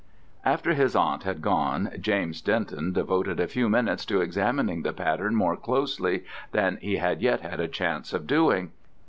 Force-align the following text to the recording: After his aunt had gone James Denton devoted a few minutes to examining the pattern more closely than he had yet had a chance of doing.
After 0.43 0.73
his 0.73 0.95
aunt 0.95 1.25
had 1.25 1.43
gone 1.43 1.91
James 1.99 2.41
Denton 2.41 2.91
devoted 2.91 3.39
a 3.39 3.45
few 3.47 3.69
minutes 3.69 4.03
to 4.05 4.19
examining 4.19 4.81
the 4.81 4.93
pattern 4.93 5.35
more 5.35 5.55
closely 5.55 6.23
than 6.53 6.77
he 6.77 6.95
had 6.97 7.21
yet 7.21 7.41
had 7.41 7.59
a 7.59 7.67
chance 7.67 8.11
of 8.11 8.25
doing. 8.25 8.71